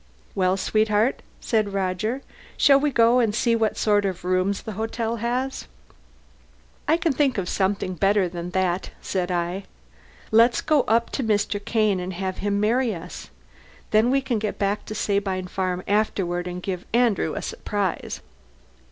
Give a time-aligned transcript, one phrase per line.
[0.33, 2.23] "Well, sweetheart," said Roger,
[2.57, 5.67] "shall we go and see what sort of rooms the hotel has?"
[6.87, 9.65] "I can think of something better than that," said I.
[10.31, 11.63] "Let's go up to Mr.
[11.63, 13.29] Kane and have him marry us.
[13.91, 18.21] Then we can get back to Sabine Farm afterward, and give Andrew a surprise."